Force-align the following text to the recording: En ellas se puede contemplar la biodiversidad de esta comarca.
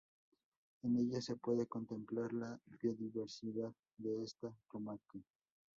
En 0.81 0.97
ellas 0.97 1.25
se 1.25 1.35
puede 1.35 1.67
contemplar 1.67 2.33
la 2.33 2.59
biodiversidad 2.81 3.71
de 3.99 4.23
esta 4.23 4.51
comarca. 4.67 5.19